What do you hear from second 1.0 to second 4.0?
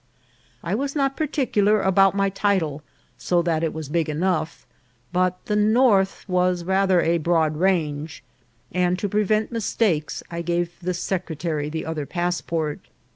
particular about my title so that it was